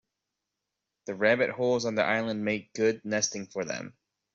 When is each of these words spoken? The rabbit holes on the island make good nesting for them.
The 1.05 1.13
rabbit 1.13 1.51
holes 1.51 1.85
on 1.85 1.93
the 1.93 2.01
island 2.03 2.43
make 2.43 2.73
good 2.73 3.05
nesting 3.05 3.45
for 3.45 3.63
them. 3.65 3.95